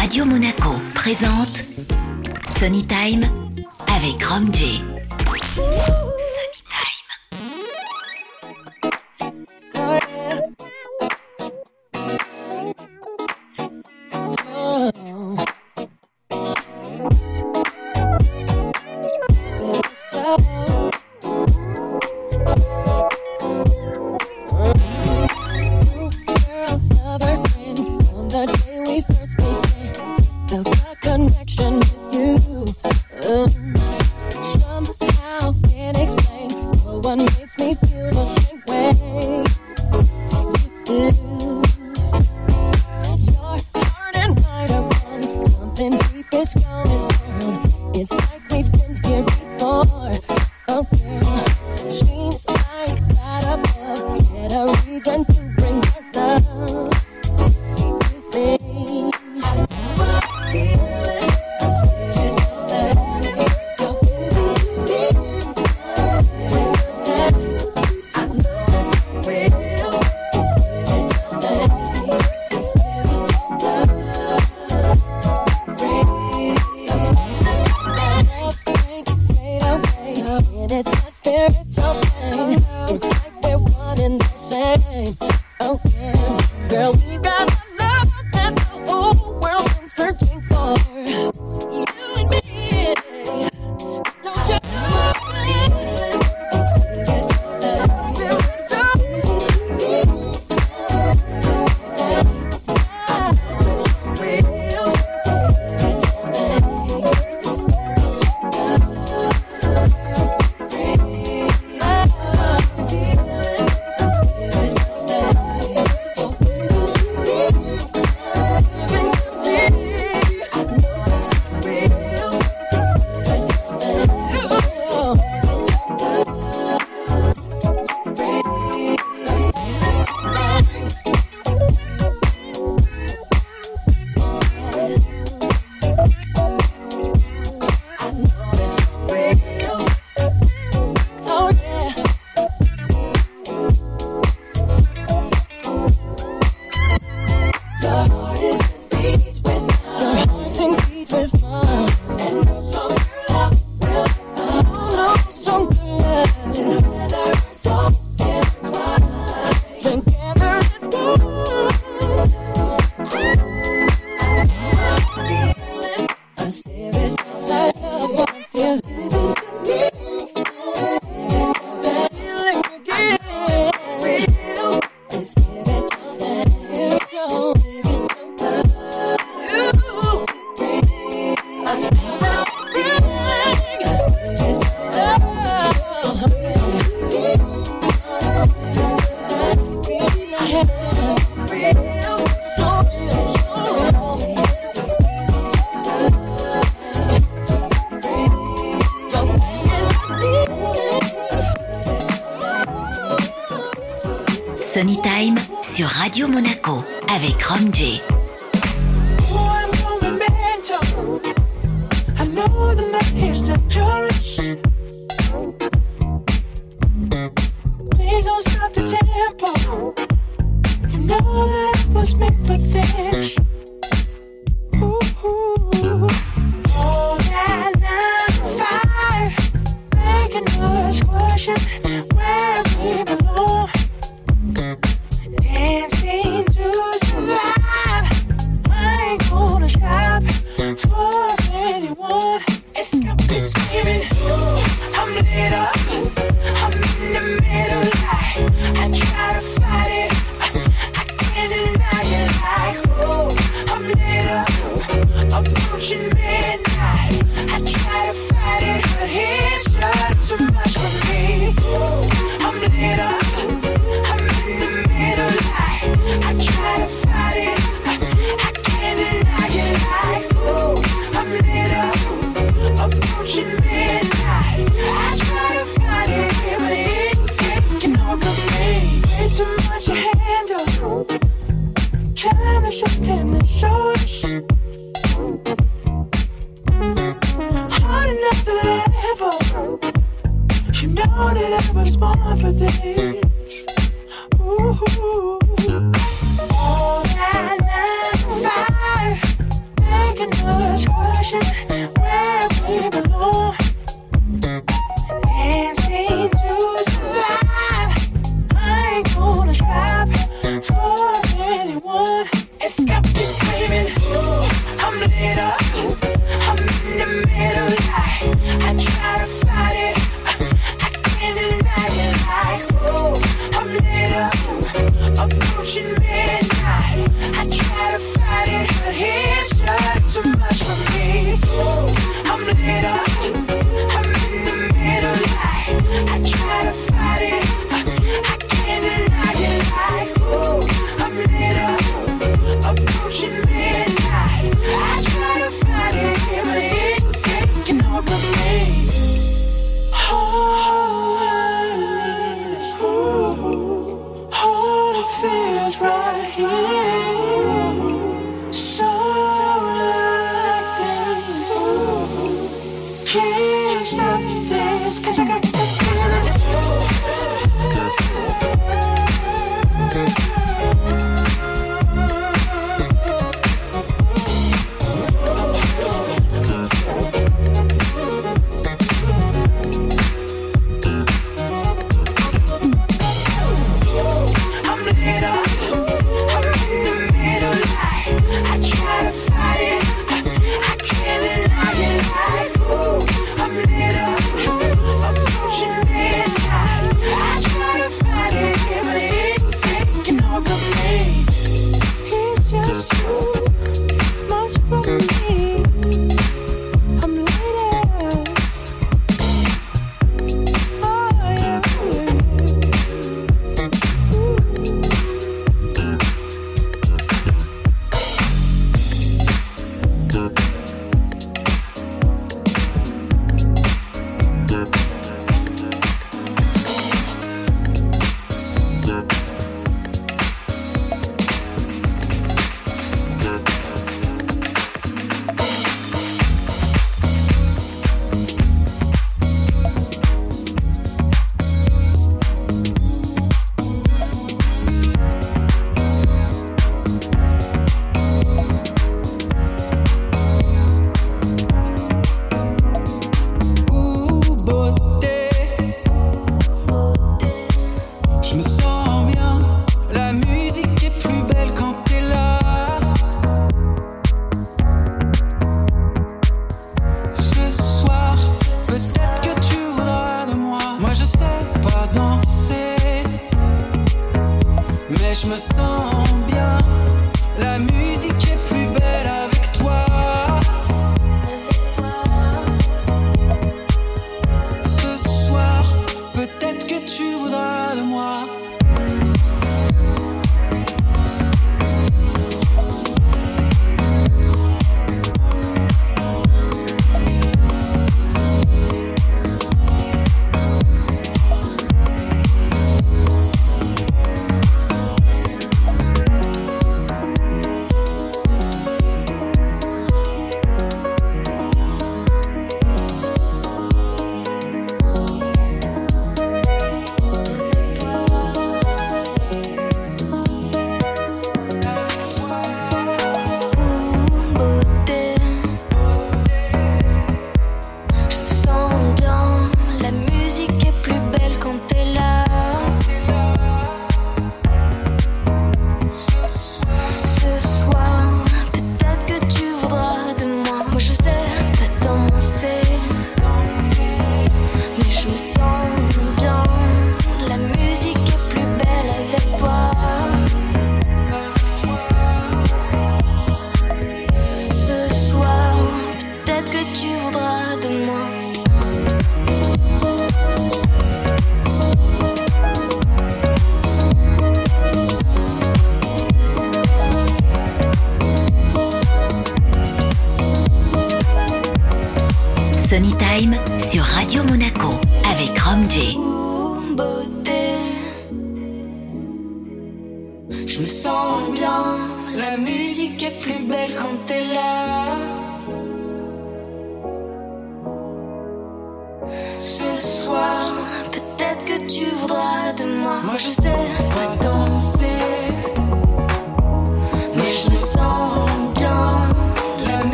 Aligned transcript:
Radio 0.00 0.24
Monaco 0.24 0.70
présente 0.94 1.62
Sunny 2.58 2.86
Time 2.86 3.22
avec 3.86 4.24
Rom. 4.24 4.50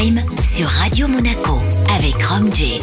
Time 0.00 0.22
sur 0.42 0.66
Radio 0.66 1.08
Monaco 1.08 1.60
avec 1.94 2.22
Rom 2.22 2.50
J. 2.54 2.80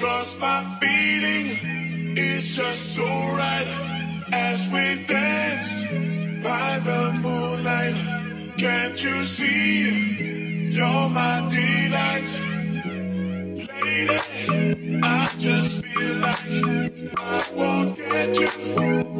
Cause 0.00 0.36
my 0.40 0.62
feeling 0.80 2.16
is 2.16 2.56
just 2.56 2.94
so 2.94 3.04
right 3.36 3.66
as 4.32 4.66
we 4.72 5.04
dance 5.06 5.82
by 6.42 6.78
the 6.78 7.12
moonlight. 7.22 7.94
Can't 8.56 9.02
you 9.04 9.24
see? 9.24 10.70
You're 10.70 11.08
my 11.10 11.46
delight. 11.50 12.40
Lady, 13.82 15.00
I 15.02 15.28
just 15.38 15.84
feel 15.84 16.14
like 16.16 17.18
I 17.18 17.44
won't 17.54 17.96
get 17.98 18.40
you. 18.40 19.03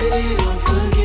Baby, 0.00 0.34
don't 0.36 0.60
forget. 0.62 0.99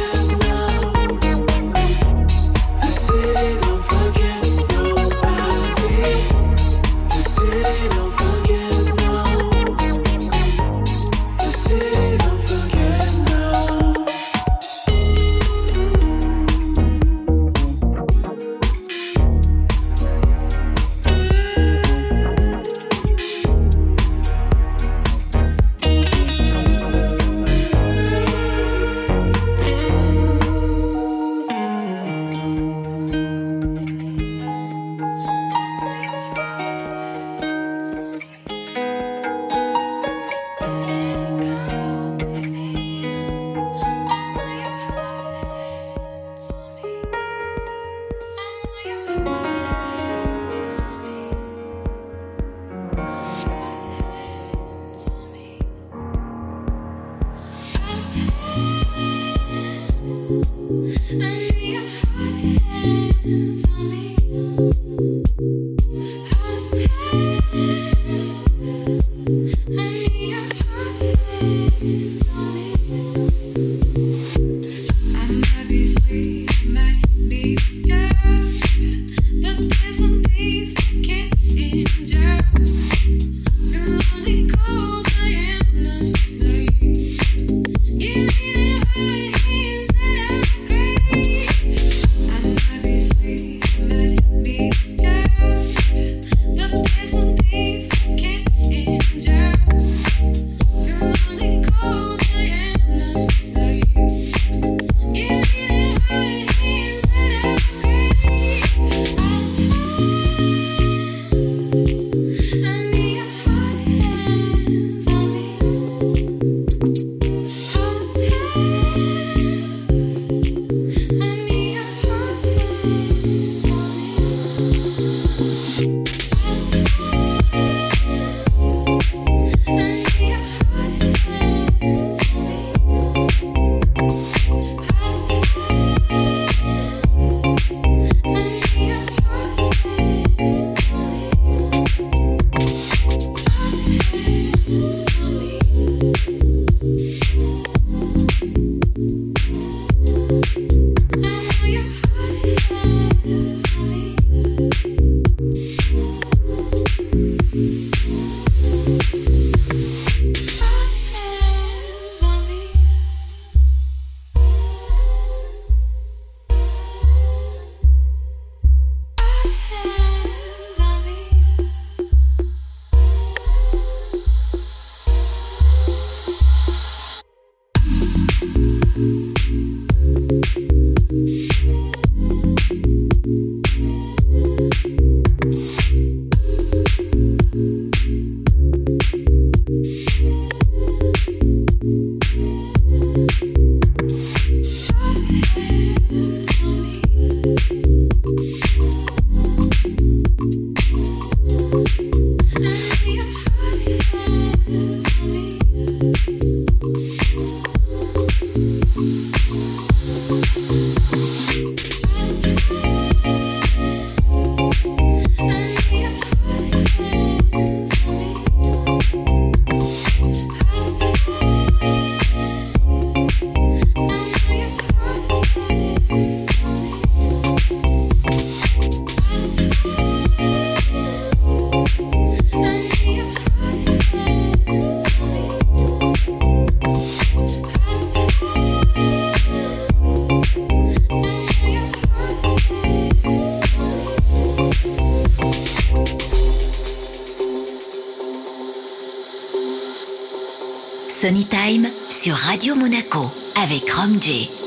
Avec 254.28 254.65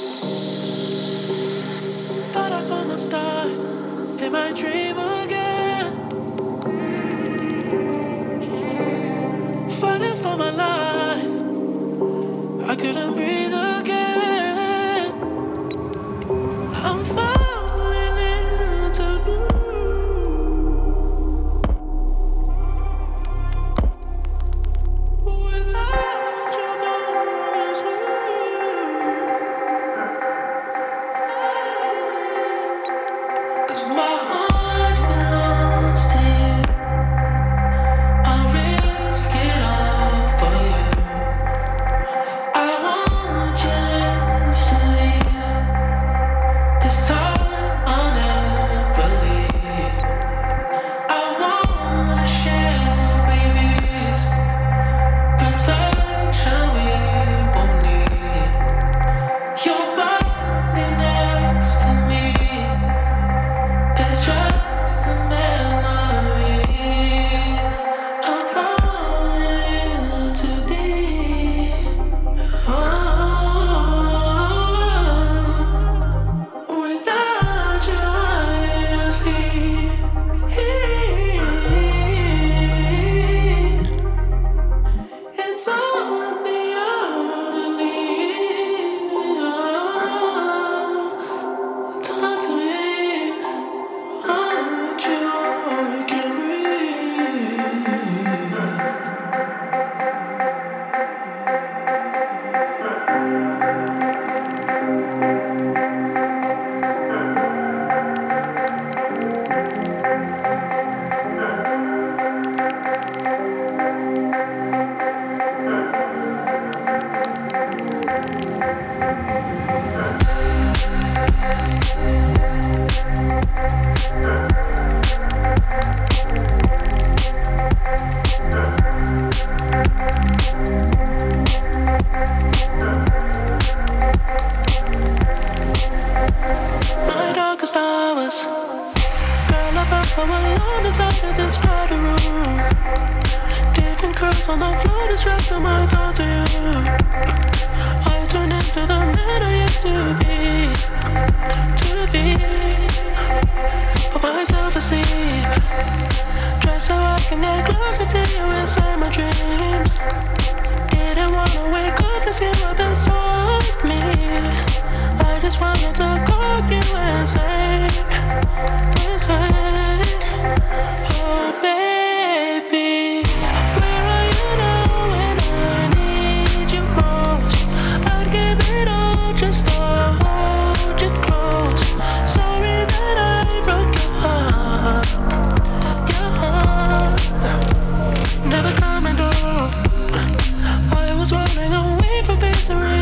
surrender. 192.69 192.98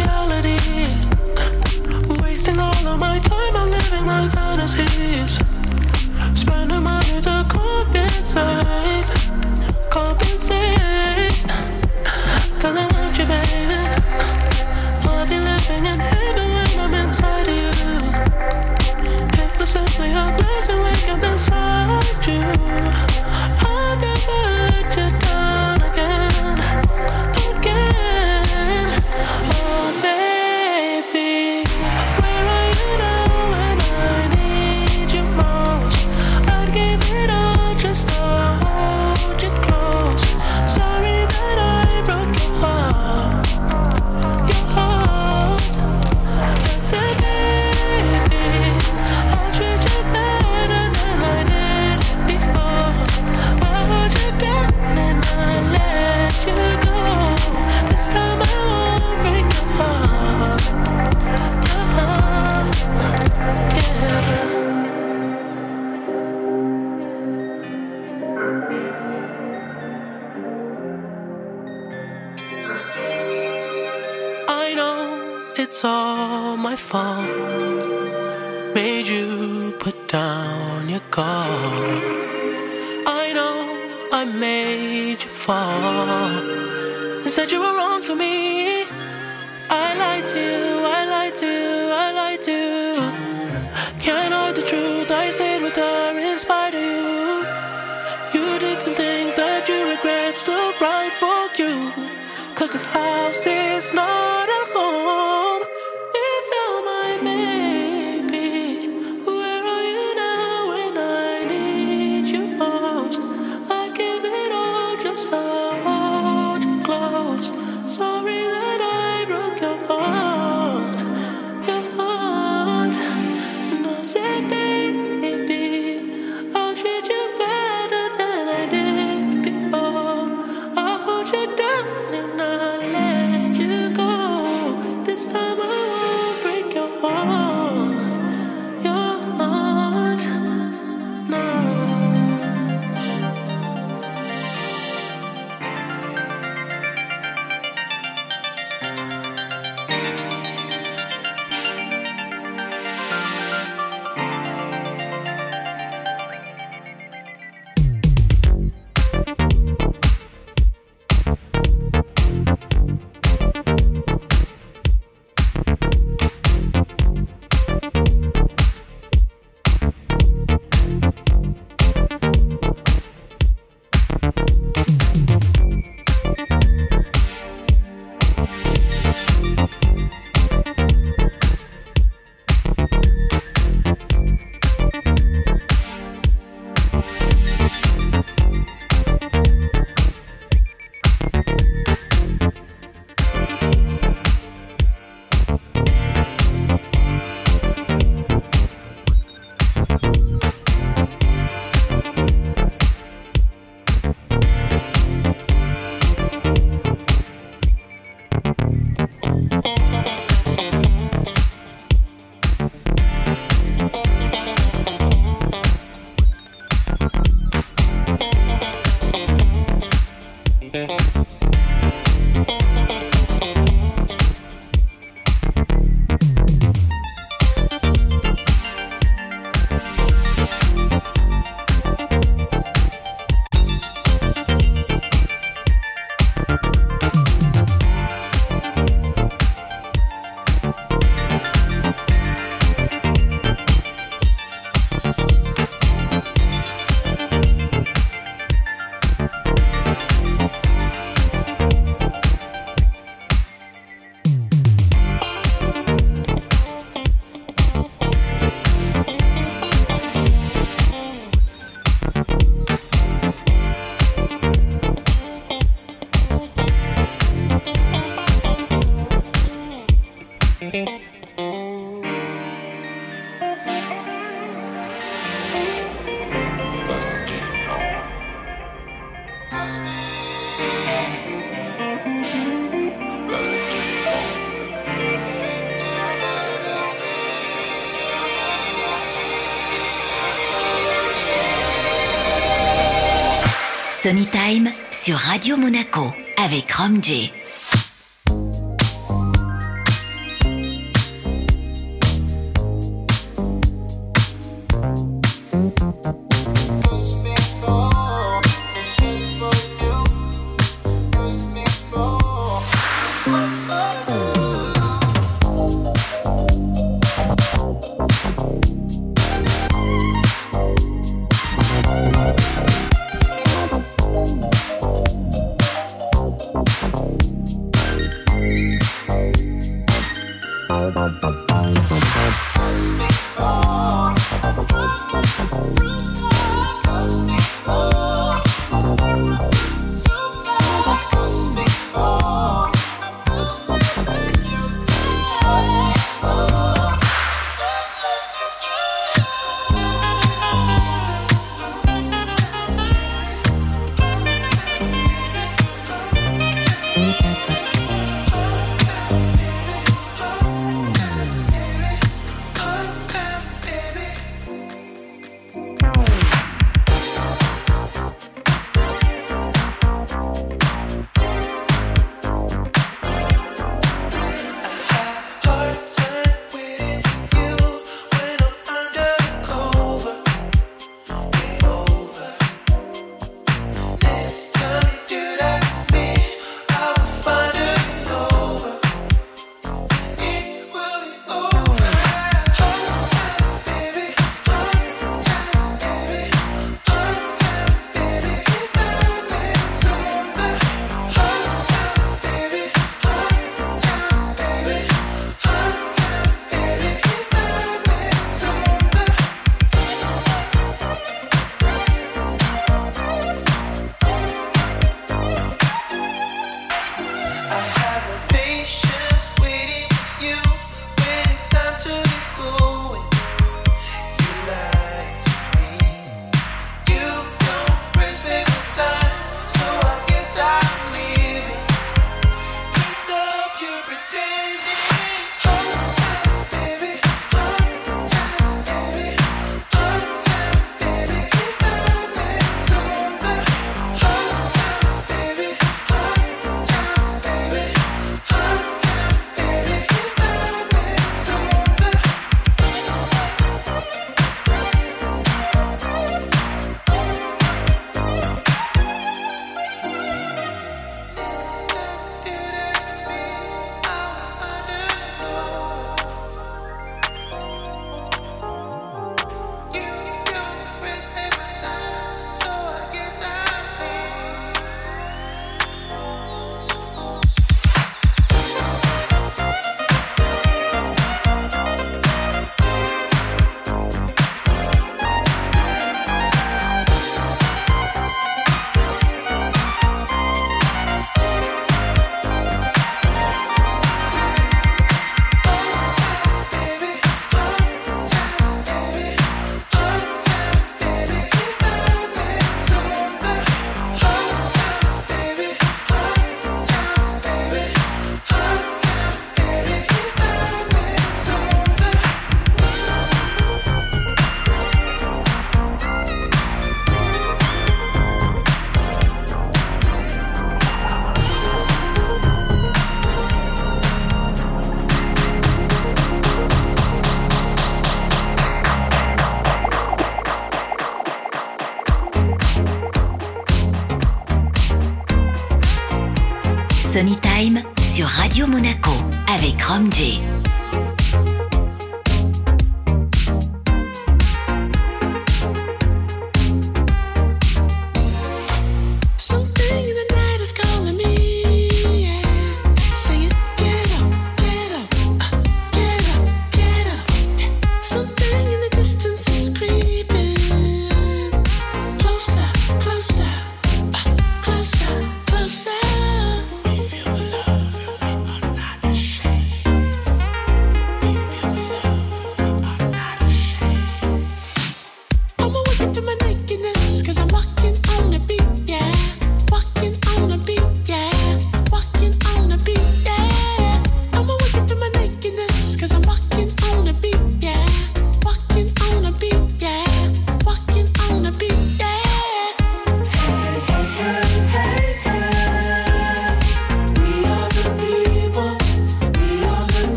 Sony 294.06 294.26
Time 294.26 294.70
sur 294.92 295.16
Radio 295.16 295.56
Monaco 295.56 296.14
avec 296.36 296.70
Rom 296.70 297.02
J. 297.02 297.32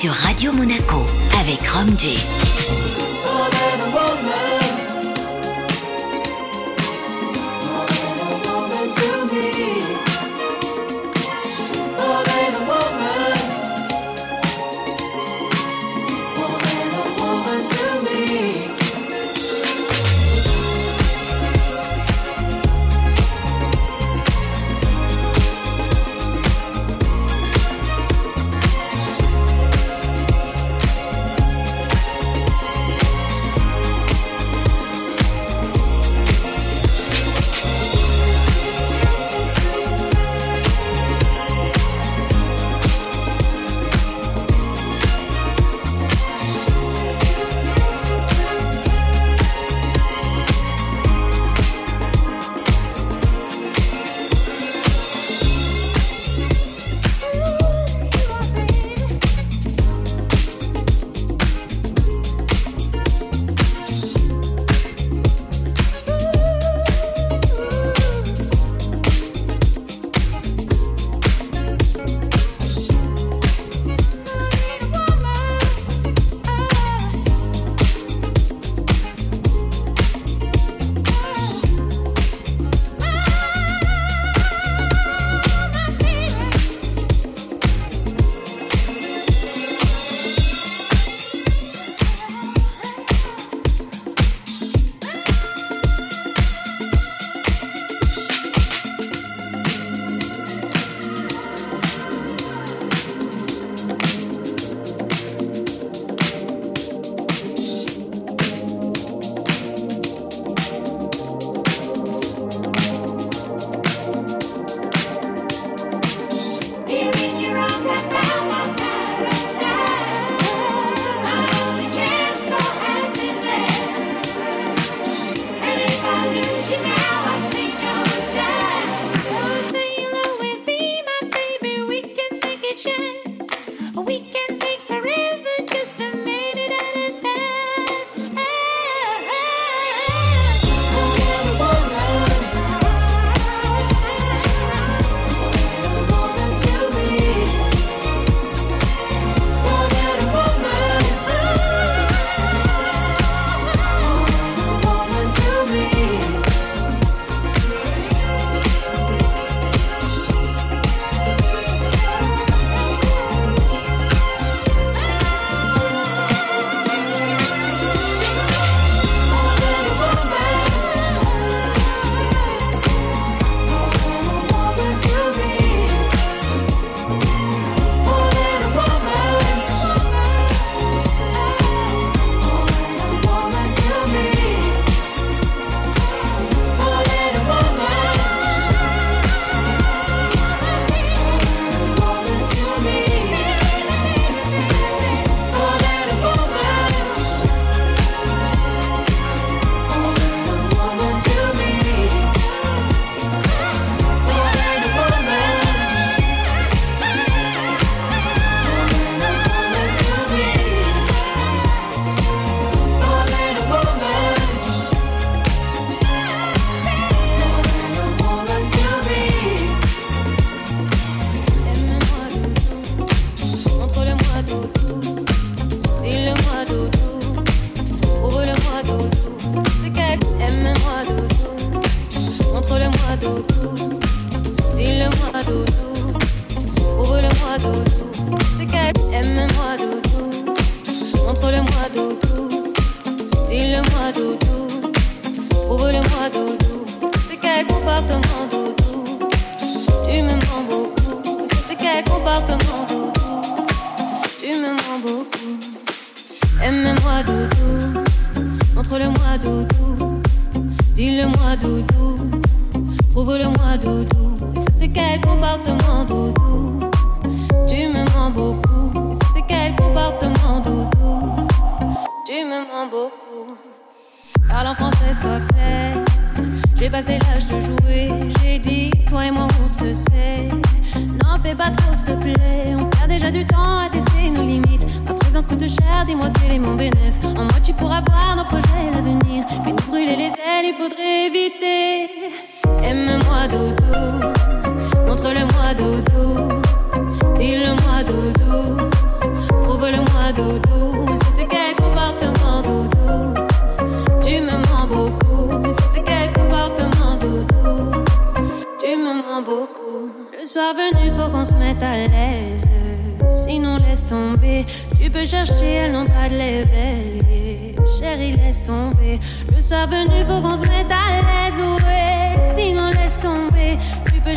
sur 0.00 0.14
Radio 0.14 0.50
Monaco 0.52 1.04
avec 1.38 1.60
Rom. 1.68 2.89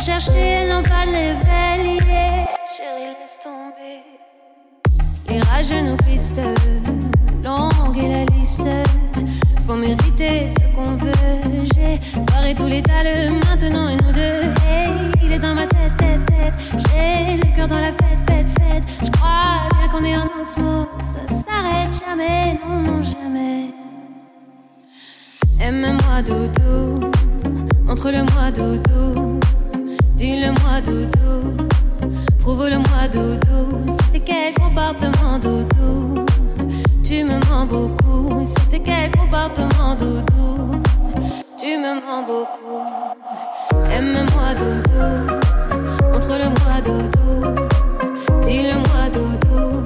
Chercher, 0.04 0.68
n'ont 0.68 0.82
pas 0.82 1.06
de 1.06 1.12
l'éveil. 1.12 1.98
Chérie, 2.76 3.14
laisse 3.20 3.38
tomber. 3.42 4.02
Les 5.28 5.40
rageux 5.40 5.80
nous 5.80 5.96
pistent, 5.96 6.40
longue 7.44 7.98
est 7.98 8.08
la 8.08 8.24
liste. 8.36 8.68
Faut 9.66 9.76
mériter 9.76 10.50
ce 10.50 10.76
qu'on 10.76 10.96
veut. 10.96 11.64
J'ai 11.74 11.98
barré 12.26 12.54
tous 12.54 12.66
les 12.66 12.82
dalles, 12.82 13.32
maintenant 13.48 13.88
et 13.88 13.96
nous 13.96 14.12
deux. 14.12 14.42
Hey, 14.66 14.90
il 15.22 15.32
est 15.32 15.38
dans 15.38 15.54
ma 15.54 15.66
tête, 15.66 15.96
tête, 15.96 16.26
tête. 16.26 16.54
J'ai 16.72 17.36
le 17.36 17.56
cœur 17.56 17.68
dans 17.68 17.80
la 17.80 17.92
fête, 17.92 18.20
fête, 18.28 18.46
fête. 18.58 18.82
Je 19.02 19.10
crois 19.10 19.68
bien 19.74 19.88
qu'on 19.90 20.04
est 20.04 20.16
en 20.16 20.28
osmose. 20.38 20.86
Ça 21.00 21.34
s'arrête 21.34 22.04
jamais, 22.04 22.58
non, 22.62 22.82
non, 22.82 23.02
jamais. 23.02 23.70
Aime-moi, 25.62 26.22
doudou. 26.28 27.10
Montre-le-moi, 27.84 28.50
doudou. 28.50 29.40
Dis-le-moi, 30.16 30.80
doudou. 30.80 31.56
Prouve-le-moi, 32.40 33.08
doudou. 33.12 33.92
Ça, 33.92 34.04
c'est 34.12 34.20
quel 34.20 34.54
comportement, 34.54 35.38
doudou. 35.38 36.24
Tu 37.02 37.24
me 37.24 37.38
mens 37.50 37.66
beaucoup. 37.66 38.44
Ça, 38.46 38.62
c'est 38.70 38.80
quel 38.80 39.10
comportement, 39.10 39.94
doudou. 39.96 40.70
Tu 41.58 41.76
me 41.78 42.00
mens 42.00 42.24
beaucoup. 42.26 42.84
Aime-moi, 43.92 44.54
doudou. 44.58 45.34
Montre-le-moi, 46.12 46.80
doudou. 46.84 47.66
Dis-le-moi, 48.46 49.10
doudou. 49.12 49.82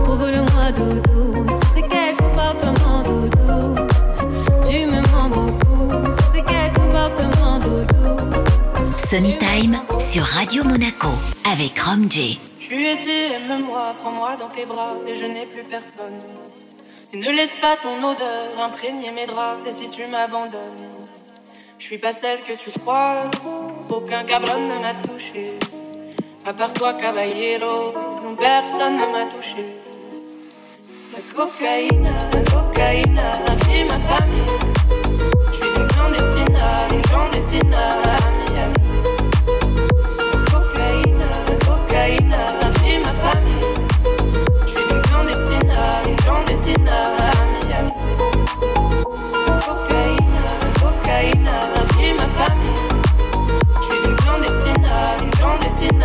Prouve-le-moi, 0.00 0.72
doudou. 0.76 1.47
Time 9.10 9.80
sur 9.98 10.22
Radio 10.22 10.64
Monaco 10.64 11.08
avec 11.50 11.78
Rom 11.80 12.10
J. 12.10 12.38
Tu 12.60 12.86
étais, 12.86 13.32
aime-moi, 13.36 13.94
prends-moi 13.98 14.36
dans 14.38 14.48
tes 14.48 14.66
bras 14.66 14.96
et 15.06 15.16
je 15.16 15.24
n'ai 15.24 15.46
plus 15.46 15.64
personne. 15.64 16.20
Et 17.14 17.16
ne 17.16 17.30
laisse 17.30 17.56
pas 17.56 17.76
ton 17.82 17.96
odeur 18.06 18.60
imprégner 18.60 19.10
mes 19.10 19.24
draps 19.24 19.66
et 19.66 19.72
si 19.72 19.88
tu 19.88 20.04
m'abandonnes, 20.08 20.84
je 21.78 21.84
suis 21.84 21.96
pas 21.96 22.12
celle 22.12 22.40
que 22.40 22.52
tu 22.52 22.78
crois. 22.80 23.24
Aucun 23.88 24.24
cabron 24.24 24.60
ne 24.60 24.78
m'a 24.78 24.92
touché. 24.92 25.58
À 26.44 26.52
part 26.52 26.74
toi, 26.74 26.92
caballero, 26.92 27.94
non 28.22 28.36
personne 28.36 28.98
ne 28.98 29.06
m'a 29.10 29.24
touché. 29.24 29.64
La 31.14 31.34
cocaïne, 31.34 32.12
la 32.34 32.42
cocaïne 32.42 33.18
a 33.18 33.56
pris 33.56 33.84
ma 33.84 33.98
famille. 34.00 34.42
Je 35.50 35.56
suis 35.56 35.80
une 35.80 35.88
clandestine, 35.88 36.58
une 36.92 37.02
clandestine 37.02 37.76
Miami. 38.58 38.87
Cocaïne, 42.08 42.32
a 42.32 42.72
pris 42.72 42.98
ma 42.98 43.12
famille. 43.12 43.62
Je 44.68 44.76
suis 44.76 44.88
une 54.08 54.16
clandestine, 54.16 54.90
une 55.22 55.30
clandestine 55.30 56.04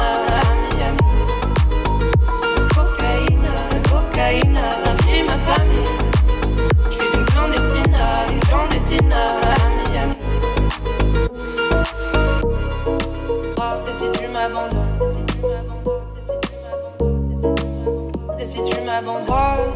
m'abandonnes, 18.93 19.73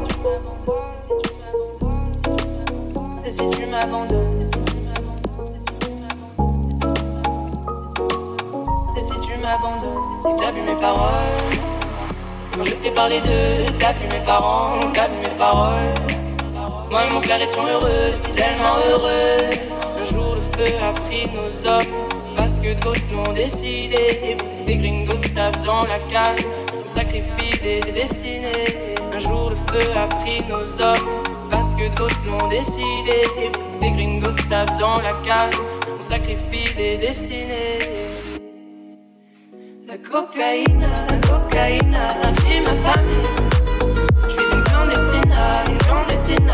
et 3.26 3.32
si 3.32 3.50
tu 3.50 3.66
m'abandonnes, 3.66 4.42
et 8.96 9.02
si 9.02 9.20
tu 9.22 9.40
m'abandonnes, 9.40 10.14
et 10.14 10.18
si 10.18 10.28
t'as 10.40 10.52
vu 10.52 10.62
mes 10.62 10.76
paroles, 10.76 11.12
quand 12.56 12.64
je 12.64 12.76
t'ai 12.76 12.92
parlé 12.92 13.20
d'eux, 13.22 13.66
t'as 13.80 13.94
vu 13.94 14.08
mes 14.08 14.24
parents, 14.24 14.80
t'as 14.94 15.08
vu 15.08 15.18
mes 15.24 15.36
paroles. 15.36 15.94
Moi 16.92 17.06
et 17.06 17.10
mon 17.10 17.22
frère 17.22 17.42
étions 17.42 17.66
heureux, 17.66 18.14
si 18.18 18.32
tellement 18.34 18.78
heureux. 18.88 19.50
Un 20.00 20.14
jour 20.14 20.36
le 20.36 20.42
feu 20.42 20.74
a 20.84 20.94
pris 21.02 21.28
nos 21.34 21.68
hommes, 21.68 22.06
parce 22.36 22.60
que 22.60 22.80
d'autres 22.82 23.02
l'ont 23.12 23.34
décidé. 23.34 24.38
Des 24.66 24.78
gringos 24.78 25.28
tapent 25.34 25.64
dans 25.64 25.86
la 25.86 26.00
cage, 26.02 26.46
on 26.80 26.88
sacrifie 26.88 27.60
des, 27.64 27.80
des 27.82 27.92
destinées. 27.92 28.97
Un 29.18 29.20
jour 29.20 29.50
le 29.50 29.56
feu 29.56 29.90
a 29.98 30.08
pris 30.18 30.44
nos 30.48 30.80
hommes, 30.80 31.24
parce 31.50 31.74
que 31.74 31.88
d'autres 31.96 32.22
l'ont 32.28 32.48
décidé. 32.50 33.24
Des 33.82 33.90
gringos 33.90 34.38
tapent 34.48 34.78
dans 34.78 35.02
la 35.02 35.16
cage, 35.26 35.56
on 35.92 36.00
sacrifie 36.00 36.72
des 36.76 37.00
destinées. 37.00 37.80
La 39.88 39.98
cocaïne, 39.98 40.88
la 41.10 41.28
cocaïne 41.28 41.96
a 41.96 42.32
pris 42.34 42.62
ma 42.62 42.76
famille. 42.76 43.28
Je 44.26 44.34
suis 44.34 44.54
une 44.54 44.64
clandestine, 44.66 45.34
une 45.68 45.78
clandestine 45.80 46.52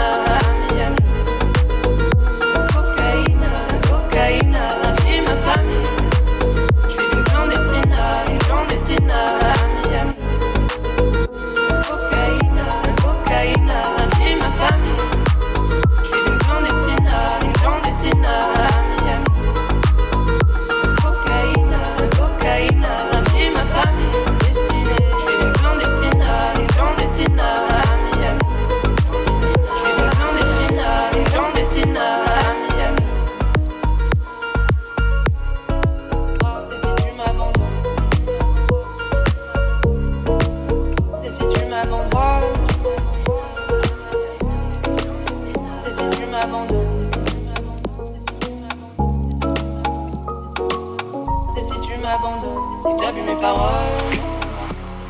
m'abandonnes, 52.13 52.77
si 52.77 52.87
t'as 52.99 53.11
bu 53.11 53.21
mes 53.21 53.35
paroles, 53.35 53.71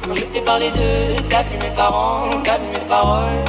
quand 0.04 0.14
je 0.14 0.26
t'ai 0.26 0.42
parlé 0.42 0.72
de, 0.72 1.20
t'as 1.30 1.44
vu 1.44 1.58
mes 1.58 1.74
parents, 1.76 2.30
t'as 2.44 2.58
vu 2.58 2.68
mes 2.74 2.88
paroles. 2.88 3.44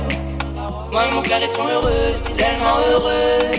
Moi 0.91 1.07
et 1.07 1.15
mon 1.15 1.23
frère 1.23 1.43
étions 1.43 1.67
heureux, 1.67 2.15
si 2.19 2.33
tellement 2.35 2.79
heureux. 2.91 3.51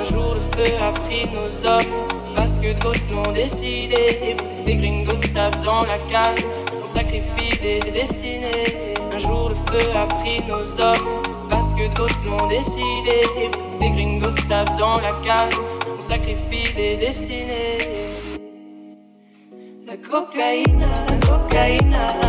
Un 0.00 0.04
jour 0.12 0.34
le 0.34 0.40
feu 0.54 0.74
a 0.82 0.92
pris 1.00 1.26
nos 1.26 1.66
hommes, 1.66 1.92
parce 2.34 2.58
que 2.58 2.72
d'autres 2.80 3.00
l'ont 3.10 3.32
décidé. 3.32 4.36
Des 4.64 4.76
gringos 4.76 5.26
tapent 5.34 5.62
dans 5.62 5.84
la 5.84 5.98
cage, 5.98 6.44
on 6.82 6.86
sacrifie 6.86 7.58
des, 7.60 7.80
des 7.80 7.90
destinées. 7.90 8.94
Un 9.12 9.18
jour 9.18 9.50
le 9.50 9.54
feu 9.54 9.86
a 9.94 10.06
pris 10.06 10.42
nos 10.46 10.80
hommes, 10.80 11.08
parce 11.50 11.72
que 11.74 11.88
d'autres 11.94 12.20
l'ont 12.26 12.46
décidé. 12.48 13.50
Des 13.80 13.90
gringos 13.90 14.36
tapent 14.48 14.76
dans 14.78 14.98
la 15.00 15.12
cage, 15.22 15.54
on 15.96 16.00
sacrifie 16.00 16.72
des 16.74 16.96
destinées. 16.96 17.81
La 20.34 21.18
cocaïne, 21.26 22.21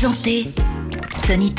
présenté 0.00 0.46
Sunny 1.26 1.52